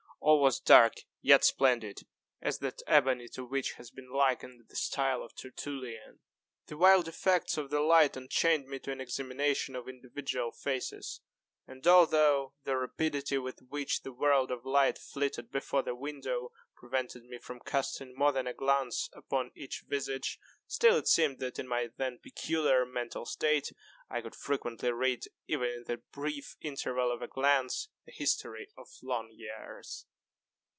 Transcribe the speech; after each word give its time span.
All 0.23 0.39
was 0.39 0.59
dark 0.59 0.99
yet 1.21 1.43
splendid 1.43 2.05
as 2.43 2.59
that 2.59 2.83
ebony 2.85 3.27
to 3.29 3.43
which 3.43 3.73
has 3.73 3.89
been 3.89 4.11
likened 4.11 4.67
the 4.69 4.75
style 4.75 5.23
of 5.23 5.33
Tertullian. 5.35 6.19
The 6.67 6.77
wild 6.77 7.07
effects 7.07 7.57
of 7.57 7.71
the 7.71 7.79
light 7.79 8.15
enchained 8.15 8.67
me 8.67 8.77
to 8.79 8.91
an 8.91 9.01
examination 9.01 9.75
of 9.75 9.89
individual 9.89 10.51
faces; 10.51 11.21
and 11.65 11.85
although 11.87 12.53
the 12.65 12.77
rapidity 12.77 13.39
with 13.39 13.61
which 13.69 14.03
the 14.03 14.13
world 14.13 14.51
of 14.51 14.63
light 14.63 14.99
flitted 14.99 15.49
before 15.51 15.81
the 15.81 15.95
window, 15.95 16.51
prevented 16.75 17.23
me 17.25 17.39
from 17.39 17.59
casting 17.59 18.13
more 18.15 18.31
than 18.31 18.45
a 18.45 18.53
glance 18.53 19.09
upon 19.13 19.51
each 19.55 19.83
visage, 19.87 20.39
still 20.67 20.97
it 20.97 21.07
seemed 21.07 21.39
that, 21.39 21.57
in 21.57 21.67
my 21.67 21.89
then 21.97 22.19
peculiar 22.19 22.85
mental 22.85 23.25
state, 23.25 23.71
I 24.07 24.21
could 24.21 24.35
frequently 24.35 24.91
read, 24.91 25.25
even 25.47 25.69
in 25.69 25.83
that 25.87 26.11
brief 26.11 26.57
interval 26.61 27.11
of 27.11 27.23
a 27.23 27.27
glance, 27.27 27.89
the 28.05 28.11
history 28.11 28.69
of 28.77 28.87
long 29.01 29.31
years. 29.31 30.05